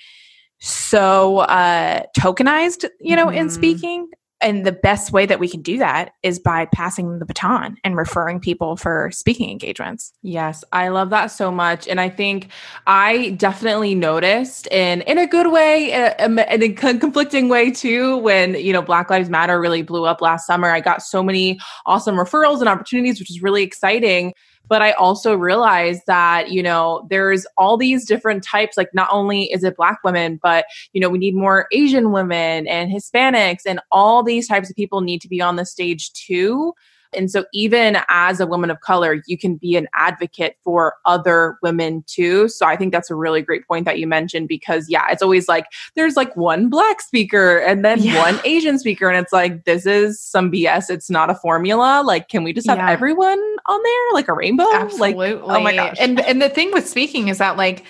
[0.59, 3.37] so uh tokenized, you know, mm-hmm.
[3.37, 4.09] in speaking
[4.45, 7.97] and the best way that we can do that is by passing the baton and
[7.97, 10.13] referring people for speaking engagements.
[10.21, 12.49] Yes, I love that so much and I think
[12.85, 18.53] I definitely noticed in in a good way and in a conflicting way too when,
[18.53, 20.69] you know, Black Lives Matter really blew up last summer.
[20.69, 24.35] I got so many awesome referrals and opportunities which is really exciting
[24.67, 28.77] but I also realized that, you know, there's all these different types.
[28.77, 32.67] Like, not only is it Black women, but, you know, we need more Asian women
[32.67, 36.73] and Hispanics, and all these types of people need to be on the stage too.
[37.15, 41.57] And so, even as a woman of color, you can be an advocate for other
[41.61, 42.47] women too.
[42.47, 45.47] So, I think that's a really great point that you mentioned because, yeah, it's always
[45.47, 48.17] like there's like one black speaker and then yeah.
[48.17, 49.09] one Asian speaker.
[49.09, 50.89] And it's like, this is some BS.
[50.89, 52.03] It's not a formula.
[52.05, 52.91] Like, can we just have yeah.
[52.91, 54.65] everyone on there like a rainbow?
[54.73, 55.33] Absolutely.
[55.33, 55.97] Like, oh my gosh.
[55.99, 57.85] And, and the thing with speaking is that, like,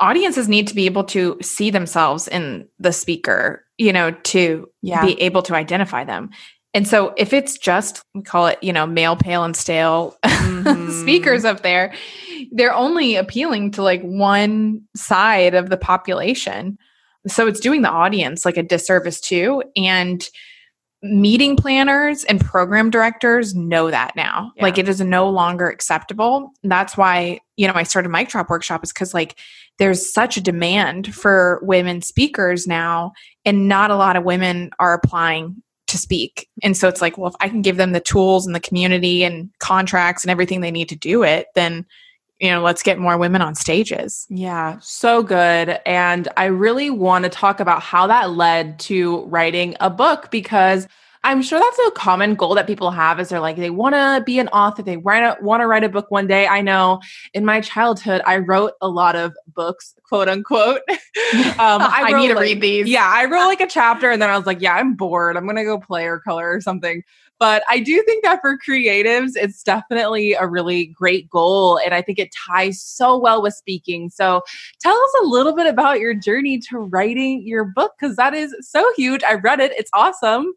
[0.00, 5.04] audiences need to be able to see themselves in the speaker you know to yeah.
[5.04, 6.30] be able to identify them
[6.74, 10.90] and so if it's just we call it, you know, male, pale, and stale mm-hmm.
[11.02, 11.94] speakers up there,
[12.50, 16.76] they're only appealing to like one side of the population.
[17.26, 19.62] So it's doing the audience like a disservice too.
[19.76, 20.28] And
[21.04, 24.50] meeting planners and program directors know that now.
[24.56, 24.62] Yeah.
[24.62, 26.50] Like it is no longer acceptable.
[26.64, 29.38] That's why, you know, I started Mic Drop Workshop is because like
[29.78, 33.12] there's such a demand for women speakers now,
[33.44, 36.48] and not a lot of women are applying to speak.
[36.62, 39.24] And so it's like, well, if I can give them the tools and the community
[39.24, 41.86] and contracts and everything they need to do it, then
[42.40, 44.26] you know, let's get more women on stages.
[44.28, 45.78] Yeah, so good.
[45.86, 50.88] And I really want to talk about how that led to writing a book because
[51.24, 54.22] I'm sure that's a common goal that people have is they're like they want to
[54.26, 56.46] be an author, they want to write a book one day.
[56.46, 57.00] I know
[57.32, 60.82] in my childhood I wrote a lot of books, quote unquote.
[60.88, 60.94] um,
[61.58, 62.88] I, I need to like, read these.
[62.88, 65.36] Yeah, I wrote like a chapter and then I was like, yeah, I'm bored.
[65.36, 67.02] I'm gonna go play or color or something.
[67.40, 71.78] But I do think that for creatives, it's definitely a really great goal.
[71.78, 74.08] And I think it ties so well with speaking.
[74.10, 74.42] So
[74.80, 78.54] tell us a little bit about your journey to writing your book, because that is
[78.60, 79.24] so huge.
[79.24, 80.52] I read it, it's awesome.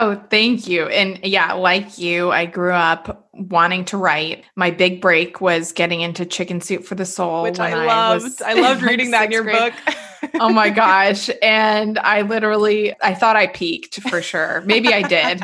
[0.00, 0.86] Oh, thank you.
[0.86, 4.44] And yeah, like you, I grew up wanting to write.
[4.54, 8.42] My big break was getting into Chicken Soup for the Soul, which I loved.
[8.42, 9.58] I, I loved reading that in your grade.
[9.58, 9.94] book.
[10.40, 11.30] oh my gosh.
[11.42, 14.62] And I literally I thought I peaked for sure.
[14.66, 15.42] Maybe I did.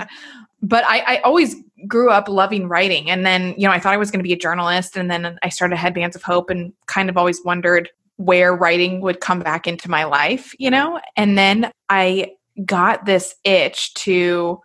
[0.63, 3.11] but I, I always grew up loving writing.
[3.11, 4.97] And then, you know, I thought I was going to be a journalist.
[4.97, 9.21] And then I started Headbands of Hope and kind of always wondered where writing would
[9.21, 11.01] come back into my life, you know?
[11.17, 12.33] And then I
[12.65, 14.61] got this itch to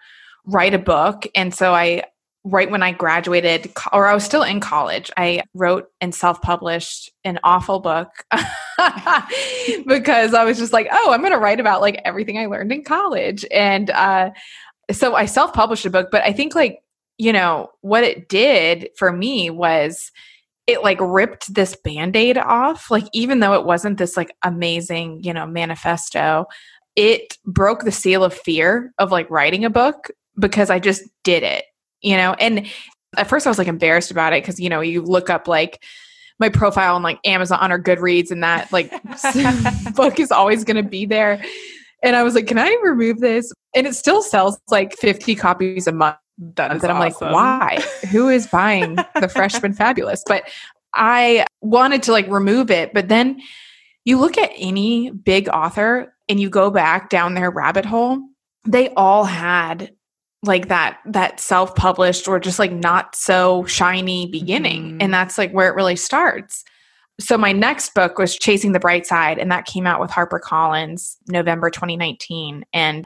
[0.46, 1.28] write a book.
[1.36, 2.04] And so I,
[2.44, 7.12] right when I graduated, or I was still in college, I wrote and self published
[7.24, 8.10] an awful book
[9.86, 12.72] because I was just like, oh, I'm going to write about like everything I learned
[12.72, 13.46] in college.
[13.52, 14.32] And, uh,
[14.92, 16.80] so I self published a book, but I think like,
[17.18, 20.12] you know, what it did for me was
[20.68, 22.90] it like ripped this band aid off.
[22.90, 26.46] Like, even though it wasn't this like amazing, you know, manifesto,
[27.00, 31.44] it broke the seal of fear of like writing a book because I just did
[31.44, 31.64] it,
[32.02, 32.34] you know?
[32.34, 32.68] And
[33.16, 35.82] at first I was like embarrassed about it because, you know, you look up like,
[36.40, 38.92] my profile on like Amazon or Goodreads and that like
[39.96, 41.44] book is always going to be there.
[42.02, 43.52] And I was like, can I remove this?
[43.76, 46.18] And it still sells like 50 copies a month.
[46.56, 47.34] That and I'm awesome.
[47.34, 47.84] like, why?
[48.12, 50.24] Who is buying the freshman fabulous?
[50.26, 50.44] But
[50.94, 52.94] I wanted to like remove it.
[52.94, 53.42] But then
[54.06, 58.20] you look at any big author and you go back down their rabbit hole,
[58.66, 59.94] they all had
[60.44, 64.84] like that that self-published or just like not so shiny beginning.
[64.84, 65.02] Mm-hmm.
[65.02, 66.64] And that's like where it really starts
[67.20, 71.18] so my next book was Chasing the Bright Side, and that came out with HarperCollins
[71.28, 72.66] November 2019.
[72.72, 73.06] And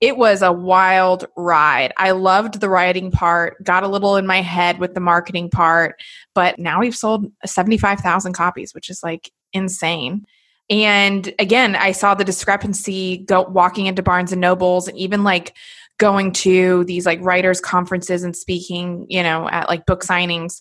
[0.00, 1.92] it was a wild ride.
[1.96, 6.00] I loved the writing part, got a little in my head with the marketing part,
[6.36, 10.24] but now we've sold 75,000 copies, which is like insane.
[10.70, 15.56] And again, I saw the discrepancy go walking into Barnes and Nobles and even like
[15.98, 20.60] going to these like writers conferences and speaking, you know, at like book signings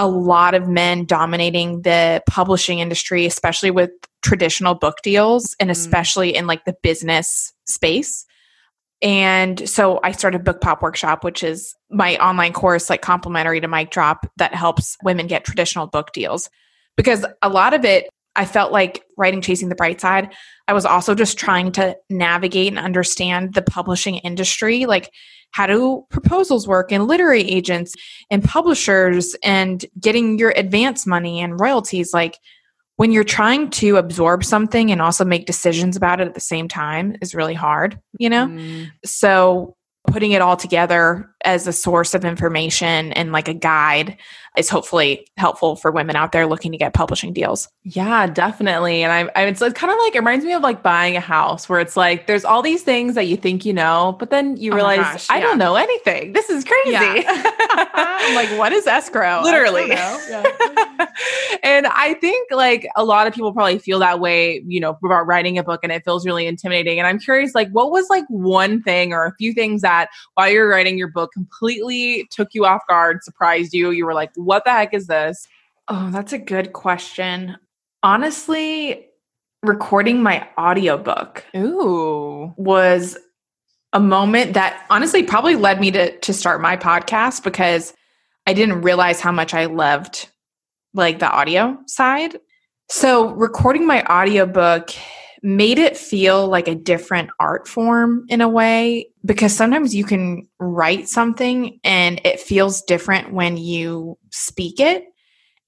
[0.00, 3.90] a lot of men dominating the publishing industry, especially with
[4.22, 5.72] traditional book deals and mm.
[5.72, 8.24] especially in like the business space.
[9.02, 13.68] And so I started Book Pop Workshop, which is my online course, like complimentary to
[13.68, 16.48] Mic Drop, that helps women get traditional book deals.
[16.96, 20.32] Because a lot of it, I felt like writing Chasing the Bright Side,
[20.68, 24.86] I was also just trying to navigate and understand the publishing industry.
[24.86, 25.12] Like,
[25.52, 27.94] how do proposals work and literary agents
[28.30, 32.38] and publishers and getting your advance money and royalties like
[32.96, 36.68] when you're trying to absorb something and also make decisions about it at the same
[36.68, 38.88] time is really hard you know mm.
[39.04, 44.16] so putting it all together as a source of information and like a guide
[44.56, 47.68] is hopefully helpful for women out there looking to get publishing deals.
[47.84, 49.04] Yeah, definitely.
[49.04, 51.20] And I, I it's, it's kind of like it reminds me of like buying a
[51.20, 54.56] house where it's like there's all these things that you think you know, but then
[54.56, 56.32] you oh realize gosh, I don't know anything.
[56.32, 56.90] This is crazy.
[56.90, 57.22] Yeah.
[57.94, 59.40] I'm like, what is escrow?
[59.42, 59.88] Literally.
[59.88, 60.44] Yeah.
[61.62, 65.26] and I think like a lot of people probably feel that way, you know, about
[65.26, 66.98] writing a book and it feels really intimidating.
[66.98, 70.50] And I'm curious, like, what was like one thing or a few things that while
[70.50, 73.90] you're writing your book completely took you off guard, surprised you?
[73.90, 75.46] You were like, what the heck is this?
[75.88, 77.56] Oh, that's a good question.
[78.02, 79.08] Honestly,
[79.62, 82.54] recording my audiobook Ooh.
[82.56, 83.18] was
[83.92, 87.92] a moment that honestly probably led me to to start my podcast because
[88.46, 90.28] I didn't realize how much I loved
[90.94, 92.38] like the audio side.
[92.88, 94.90] So recording my audiobook
[95.42, 100.46] made it feel like a different art form in a way because sometimes you can
[100.58, 105.04] write something and it feels different when you speak it.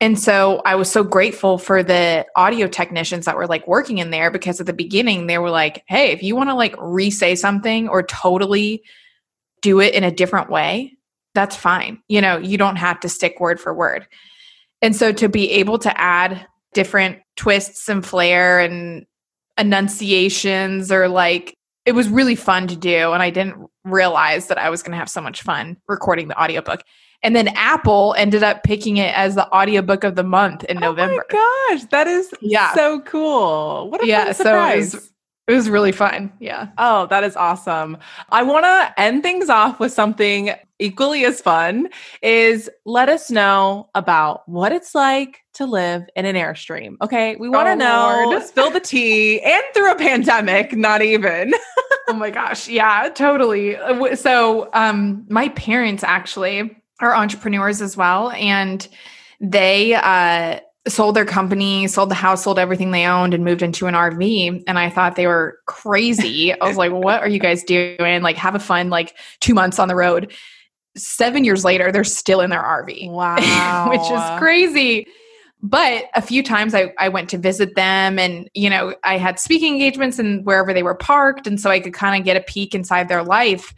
[0.00, 4.10] And so I was so grateful for the audio technicians that were like working in
[4.10, 7.10] there because at the beginning they were like, hey, if you want to like re
[7.10, 8.82] say something or totally
[9.60, 10.96] do it in a different way,
[11.34, 12.02] that's fine.
[12.08, 14.06] You know, you don't have to stick word for word.
[14.82, 19.06] And so to be able to add different twists and flair and
[19.58, 24.70] enunciations or like it was really fun to do and I didn't realize that I
[24.70, 26.82] was going to have so much fun recording the audiobook.
[27.24, 31.24] And then Apple ended up picking it as the audiobook of the month in November.
[31.32, 32.74] Oh my gosh, that is yeah.
[32.74, 33.90] so cool.
[33.90, 35.11] What a yeah, so it was,
[35.52, 36.32] it was really fun.
[36.40, 36.68] Yeah.
[36.78, 37.98] Oh, that is awesome.
[38.30, 41.88] I want to end things off with something equally as fun
[42.22, 46.96] is let us know about what it's like to live in an Airstream.
[47.02, 47.36] Okay.
[47.36, 48.42] We want to oh, know, Lord.
[48.46, 51.52] spill the tea and through a pandemic, not even.
[52.08, 52.66] oh my gosh.
[52.66, 53.76] Yeah, totally.
[53.76, 58.30] Uh, so, um, my parents actually are entrepreneurs as well.
[58.30, 58.88] And
[59.40, 63.86] they, uh, sold their company, sold the house, sold everything they owned, and moved into
[63.86, 64.64] an RV.
[64.66, 66.52] And I thought they were crazy.
[66.52, 68.22] I was like, what are you guys doing?
[68.22, 70.32] Like, have a fun, like, two months on the road.
[70.96, 73.10] Seven years later, they're still in their RV.
[73.10, 73.88] Wow.
[73.90, 75.06] which is crazy.
[75.62, 79.38] But a few times I, I went to visit them and, you know, I had
[79.38, 81.46] speaking engagements and wherever they were parked.
[81.46, 83.72] And so I could kind of get a peek inside their life.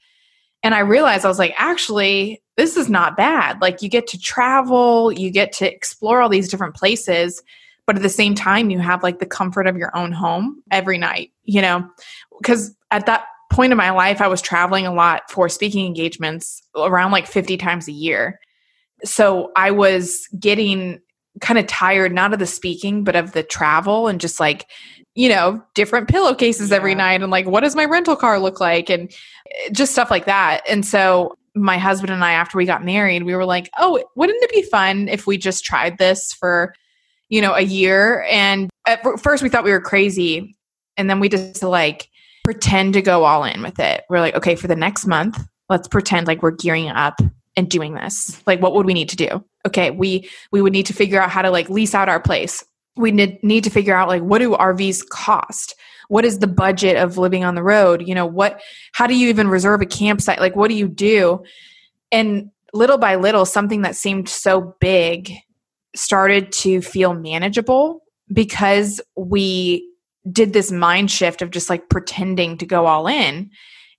[0.65, 3.61] And I realized I was like, actually, this is not bad.
[3.61, 7.43] Like you get to travel, you get to explore all these different places,
[7.87, 10.97] but at the same time, you have like the comfort of your own home every
[10.97, 11.87] night, you know?
[12.41, 16.63] Because at that point in my life, I was traveling a lot for speaking engagements
[16.75, 18.41] around like 50 times a year.
[19.05, 21.01] So I was getting
[21.41, 24.67] kind of tired, not of the speaking, but of the travel and just like,
[25.15, 26.77] you know, different pillowcases yeah.
[26.77, 28.89] every night and like, what does my rental car look like?
[28.89, 29.13] And
[29.73, 30.63] just stuff like that.
[30.69, 34.43] And so my husband and I, after we got married, we were like, oh, wouldn't
[34.43, 36.75] it be fun if we just tried this for,
[37.29, 38.27] you know, a year?
[38.31, 40.57] And at first we thought we were crazy.
[40.97, 42.09] And then we just like
[42.45, 44.05] pretend to go all in with it.
[44.09, 47.21] We're like, okay, for the next month, let's pretend like we're gearing up
[47.57, 48.43] and doing this.
[48.47, 49.45] Like, what would we need to do?
[49.67, 52.65] Okay, we we would need to figure out how to like lease out our place.
[52.97, 55.75] We need need to figure out like what do RVs cost?
[56.09, 58.07] What is the budget of living on the road?
[58.07, 58.61] You know what
[58.93, 60.41] how do you even reserve a campsite?
[60.41, 61.43] Like what do you do?
[62.13, 65.33] And little by little something that seemed so big
[65.95, 68.03] started to feel manageable
[68.33, 69.89] because we
[70.31, 73.51] did this mind shift of just like pretending to go all in.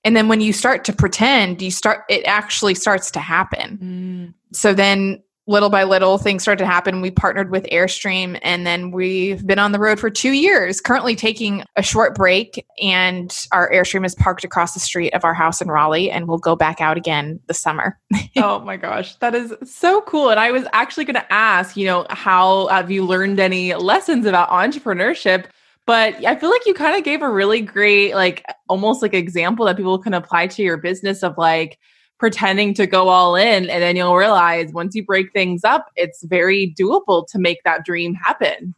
[0.04, 3.78] And then when you start to pretend you start it actually starts to happen.
[3.82, 4.56] Mm.
[4.56, 7.02] so then little by little things started to happen.
[7.02, 11.16] We partnered with airstream and then we've been on the road for two years currently
[11.16, 15.62] taking a short break and our airstream is parked across the street of our house
[15.62, 18.00] in raleigh and we'll go back out again this summer.
[18.38, 20.30] Oh my gosh that is so cool.
[20.30, 24.26] And i was actually going to ask you know how have you learned any lessons
[24.26, 25.46] about entrepreneurship?
[25.86, 29.68] But I feel like you kind of gave a really great, like almost like example
[29.68, 31.78] that people can apply to your business of like,
[32.18, 36.24] pretending to go all in and then you'll realize once you break things up it's
[36.24, 38.74] very doable to make that dream happen.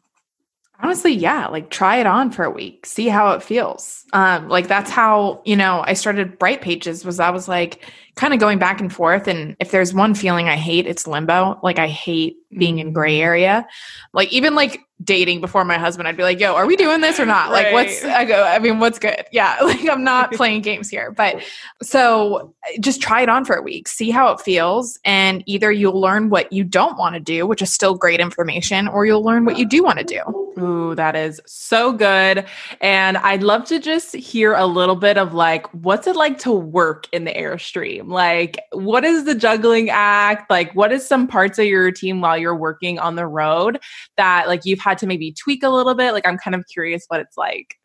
[0.79, 4.05] Honestly yeah like try it on for a week see how it feels.
[4.13, 7.83] Um like that's how you know i started bright pages was i was like
[8.15, 11.59] kind of going back and forth and if there's one feeling i hate it's limbo.
[11.63, 13.67] Like i hate being in gray area.
[14.13, 17.19] Like even like dating before my husband, I'd be like, yo, are we doing this
[17.19, 17.51] or not?
[17.51, 17.65] Right.
[17.65, 19.25] Like, what's, I go, I mean, what's good?
[19.31, 19.57] Yeah.
[19.67, 21.11] Like, I'm not playing games here.
[21.11, 21.43] But
[21.81, 24.97] so just try it on for a week, see how it feels.
[25.03, 28.87] And either you'll learn what you don't want to do, which is still great information,
[28.87, 30.47] or you'll learn what you do want to do.
[30.57, 32.45] Ooh, that is so good.
[32.81, 36.51] And I'd love to just hear a little bit of like, what's it like to
[36.51, 38.07] work in the Airstream?
[38.07, 40.49] Like, what is the juggling act?
[40.49, 43.79] Like, what is some parts of your routine while you're working on the road
[44.15, 46.13] that like you've had to maybe tweak a little bit?
[46.13, 47.75] Like, I'm kind of curious what it's like.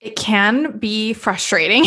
[0.00, 1.84] It can be frustrating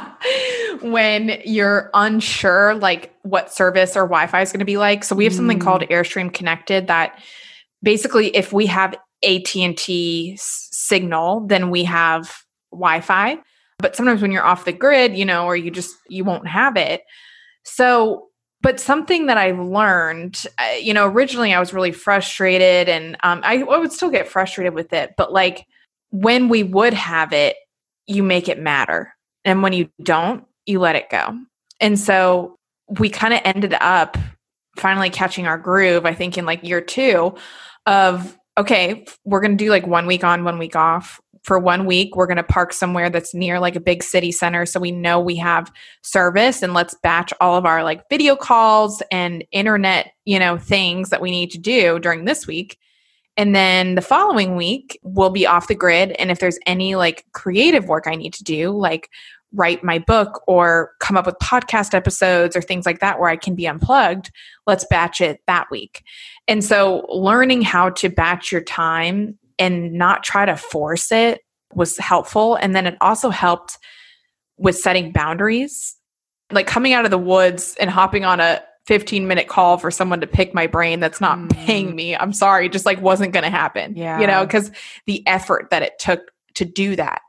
[0.80, 5.04] when you're unsure like what service or Wi-Fi is going to be like.
[5.04, 5.62] So we have something mm.
[5.62, 7.20] called Airstream Connected that
[7.82, 12.34] basically if we have AT&T signal, then we have
[12.72, 13.38] Wi-Fi.
[13.78, 16.76] But sometimes when you're off the grid, you know, or you just you won't have
[16.76, 17.02] it.
[17.64, 18.27] So
[18.60, 23.40] but something that I learned, uh, you know, originally I was really frustrated and um,
[23.44, 25.66] I, I would still get frustrated with it, but like
[26.10, 27.56] when we would have it,
[28.06, 29.14] you make it matter.
[29.44, 31.38] And when you don't, you let it go.
[31.80, 32.56] And so
[32.98, 34.16] we kind of ended up
[34.76, 37.36] finally catching our groove, I think, in like year two
[37.86, 41.86] of, okay, we're going to do like one week on, one week off for one
[41.86, 44.90] week we're going to park somewhere that's near like a big city center so we
[44.90, 45.72] know we have
[46.02, 51.10] service and let's batch all of our like video calls and internet you know things
[51.10, 52.78] that we need to do during this week
[53.36, 57.24] and then the following week we'll be off the grid and if there's any like
[57.32, 59.08] creative work i need to do like
[59.52, 63.36] write my book or come up with podcast episodes or things like that where I
[63.36, 64.30] can be unplugged,
[64.66, 66.04] let's batch it that week.
[66.46, 71.40] And so learning how to batch your time and not try to force it
[71.74, 72.54] was helpful.
[72.56, 73.78] And then it also helped
[74.56, 75.96] with setting boundaries.
[76.50, 80.22] Like coming out of the woods and hopping on a 15 minute call for someone
[80.22, 81.50] to pick my brain that's not mm.
[81.50, 82.16] paying me.
[82.16, 83.94] I'm sorry, just like wasn't going to happen.
[83.94, 84.18] Yeah.
[84.18, 84.70] You know, because
[85.04, 87.20] the effort that it took to do that.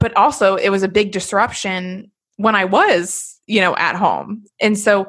[0.00, 4.44] but also it was a big disruption when I was, you know, at home.
[4.60, 5.08] And so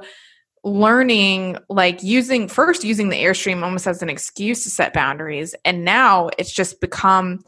[0.64, 5.56] learning like using first using the airstream almost as an excuse to set boundaries.
[5.66, 7.44] And now it's just become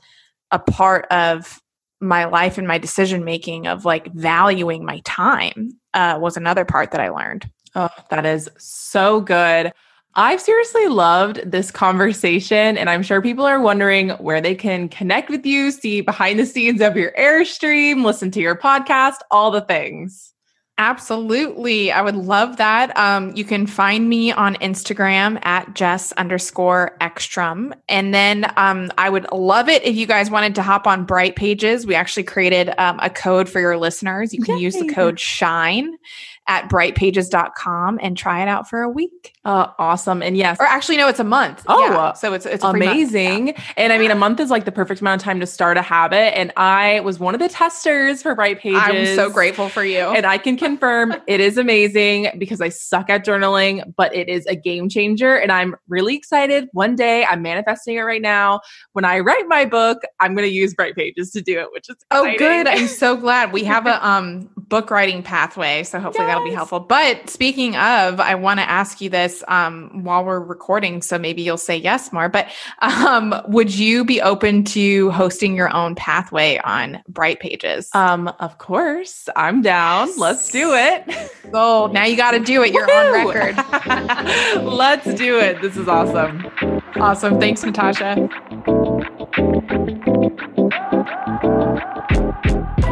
[0.51, 1.61] a part of
[1.99, 6.91] my life and my decision making of like valuing my time uh, was another part
[6.91, 7.49] that i learned.
[7.75, 9.71] Oh that is so good.
[10.13, 15.29] I've seriously loved this conversation and i'm sure people are wondering where they can connect
[15.29, 19.61] with you see behind the scenes of your airstream listen to your podcast all the
[19.61, 20.33] things
[20.81, 21.91] Absolutely.
[21.91, 22.97] I would love that.
[22.97, 27.75] Um, you can find me on Instagram at Jess underscore Ekstrom.
[27.87, 31.35] And then um, I would love it if you guys wanted to hop on Bright
[31.35, 31.85] Pages.
[31.85, 34.33] We actually created um, a code for your listeners.
[34.33, 34.63] You can Yay.
[34.63, 35.99] use the code SHINE
[36.47, 39.33] at brightpages.com and try it out for a week.
[39.45, 40.21] Uh, awesome.
[40.21, 40.57] And yes.
[40.59, 41.63] Or actually, no, it's a month.
[41.67, 42.13] Oh, yeah.
[42.13, 43.49] so it's, it's amazing.
[43.49, 43.63] Yeah.
[43.77, 45.81] And I mean, a month is like the perfect amount of time to start a
[45.81, 46.37] habit.
[46.37, 48.81] And I was one of the testers for Bright Pages.
[48.81, 49.99] I'm so grateful for you.
[49.99, 54.45] And I can confirm it is amazing because I suck at journaling, but it is
[54.47, 55.35] a game changer.
[55.35, 56.69] And I'm really excited.
[56.73, 58.61] One day, I'm manifesting it right now.
[58.93, 61.89] When I write my book, I'm going to use Bright Pages to do it, which
[61.89, 62.35] is exciting.
[62.35, 62.67] Oh, good.
[62.67, 63.53] I'm so glad.
[63.53, 65.83] We have a um, book writing pathway.
[65.83, 66.79] So hopefully that'll be helpful.
[66.79, 71.41] But speaking of, I want to ask you this um, while we're recording, so maybe
[71.41, 72.29] you'll say yes more.
[72.29, 77.89] But um, would you be open to hosting your own pathway on Bright Pages?
[77.93, 80.07] Um, of course, I'm down.
[80.07, 80.17] Yes.
[80.17, 81.31] Let's do it.
[81.53, 82.71] Oh, now you got to do it.
[82.71, 83.55] You're on record.
[84.63, 85.61] Let's do it.
[85.61, 86.49] This is awesome.
[86.95, 87.39] Awesome.
[87.39, 88.29] Thanks, Natasha.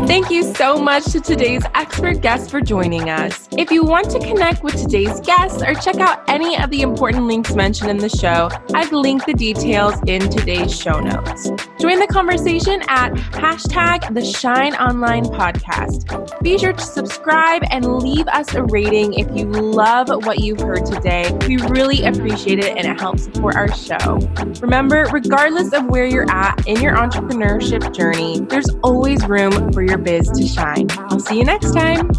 [0.10, 3.48] Thank you so much to today's expert guest for joining us.
[3.52, 7.28] If you want to connect with today's guest or check out any of the important
[7.28, 11.52] links mentioned in the show, I've linked the details in today's show notes.
[11.80, 16.42] Join the conversation at hashtag the Shine Online Podcast.
[16.42, 20.88] Be sure to subscribe and leave us a rating if you love what you've heard
[20.88, 21.32] today.
[21.48, 24.18] We really appreciate it and it helps support our show.
[24.60, 29.99] Remember, regardless of where you're at in your entrepreneurship journey, there's always room for your
[30.00, 30.88] biz to shine.
[31.10, 32.10] I'll see you next time.